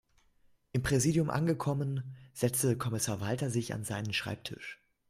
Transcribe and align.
Im 0.71 0.81
Präsidium 0.81 1.29
angekommen, 1.29 2.15
setzte 2.33 2.75
Kommissar 2.75 3.21
Walter 3.21 3.51
sich 3.51 3.71
an 3.75 3.83
seinen 3.83 4.13
Schreibtisch. 4.13 4.81